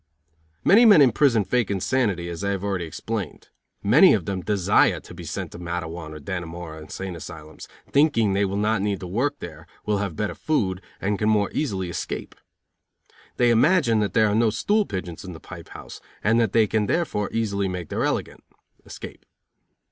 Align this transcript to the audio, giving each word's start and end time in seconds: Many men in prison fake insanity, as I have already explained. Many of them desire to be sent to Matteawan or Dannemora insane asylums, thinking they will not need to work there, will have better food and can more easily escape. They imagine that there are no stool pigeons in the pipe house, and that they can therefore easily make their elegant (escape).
Many 0.63 0.83
men 0.87 0.99
in 0.99 1.11
prison 1.11 1.43
fake 1.43 1.69
insanity, 1.69 2.27
as 2.27 2.43
I 2.43 2.49
have 2.49 2.63
already 2.63 2.85
explained. 2.85 3.49
Many 3.83 4.13
of 4.15 4.25
them 4.25 4.41
desire 4.41 4.99
to 4.99 5.13
be 5.13 5.23
sent 5.25 5.51
to 5.51 5.59
Matteawan 5.59 6.15
or 6.15 6.19
Dannemora 6.19 6.81
insane 6.81 7.15
asylums, 7.15 7.67
thinking 7.87 8.33
they 8.33 8.43
will 8.43 8.57
not 8.57 8.81
need 8.81 8.99
to 9.01 9.05
work 9.07 9.37
there, 9.37 9.67
will 9.85 9.99
have 9.99 10.15
better 10.15 10.33
food 10.33 10.81
and 10.99 11.19
can 11.19 11.29
more 11.29 11.51
easily 11.53 11.87
escape. 11.87 12.33
They 13.37 13.51
imagine 13.51 13.99
that 13.99 14.13
there 14.15 14.27
are 14.27 14.33
no 14.33 14.49
stool 14.49 14.87
pigeons 14.87 15.23
in 15.23 15.33
the 15.33 15.39
pipe 15.39 15.69
house, 15.69 16.01
and 16.23 16.39
that 16.39 16.51
they 16.51 16.65
can 16.65 16.87
therefore 16.87 17.29
easily 17.31 17.67
make 17.67 17.89
their 17.89 18.03
elegant 18.03 18.43
(escape). 18.83 19.23